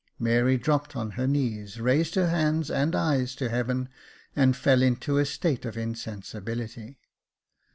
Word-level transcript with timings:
Mary 0.17 0.57
dropped 0.57 0.95
on 0.95 1.11
her 1.11 1.27
knees, 1.27 1.79
raised 1.79 2.15
her 2.15 2.27
hands 2.27 2.71
and 2.71 2.95
eyes 2.95 3.35
to 3.35 3.49
heaven, 3.49 3.87
and 4.35 4.55
then 4.55 4.59
fell 4.59 4.81
into 4.81 5.19
a 5.19 5.25
state 5.27 5.63
of 5.63 5.77
insensibility. 5.77 6.97